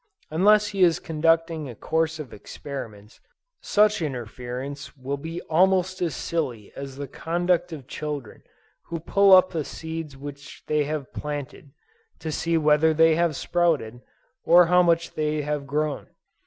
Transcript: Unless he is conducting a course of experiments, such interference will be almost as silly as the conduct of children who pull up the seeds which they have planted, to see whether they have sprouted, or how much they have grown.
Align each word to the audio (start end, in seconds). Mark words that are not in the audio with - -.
Unless 0.31 0.69
he 0.69 0.81
is 0.83 0.97
conducting 0.97 1.69
a 1.69 1.75
course 1.75 2.17
of 2.17 2.33
experiments, 2.33 3.19
such 3.61 4.01
interference 4.01 4.97
will 4.97 5.15
be 5.15 5.41
almost 5.43 6.01
as 6.01 6.15
silly 6.15 6.73
as 6.75 6.95
the 6.95 7.07
conduct 7.07 7.71
of 7.71 7.85
children 7.87 8.41
who 8.85 8.99
pull 8.99 9.31
up 9.31 9.51
the 9.51 9.63
seeds 9.63 10.17
which 10.17 10.63
they 10.65 10.85
have 10.85 11.13
planted, 11.13 11.69
to 12.17 12.31
see 12.31 12.57
whether 12.57 12.95
they 12.95 13.13
have 13.13 13.35
sprouted, 13.35 14.01
or 14.43 14.65
how 14.65 14.81
much 14.81 15.13
they 15.13 15.43
have 15.43 15.67
grown. 15.67 16.07